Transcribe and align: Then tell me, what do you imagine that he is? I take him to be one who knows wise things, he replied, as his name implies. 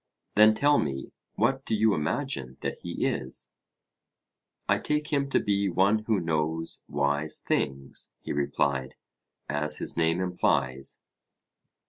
Then 0.33 0.55
tell 0.55 0.79
me, 0.79 1.11
what 1.35 1.63
do 1.63 1.75
you 1.75 1.93
imagine 1.93 2.57
that 2.61 2.79
he 2.79 3.05
is? 3.05 3.51
I 4.67 4.79
take 4.79 5.13
him 5.13 5.29
to 5.29 5.39
be 5.39 5.69
one 5.69 5.99
who 6.05 6.19
knows 6.19 6.81
wise 6.87 7.39
things, 7.39 8.11
he 8.19 8.33
replied, 8.33 8.95
as 9.47 9.77
his 9.77 9.95
name 9.97 10.19
implies. 10.19 11.01